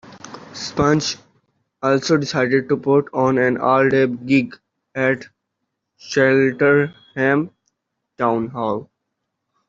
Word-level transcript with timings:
Spunge 0.53 1.17
also 1.83 2.17
decided 2.17 2.67
to 2.67 2.75
put 2.75 3.07
on 3.13 3.37
an 3.37 3.59
all-day 3.59 4.07
gig 4.07 4.57
at 4.95 5.25
Cheltenham 5.99 7.51
Town 8.17 8.47
Hall. 8.47 8.89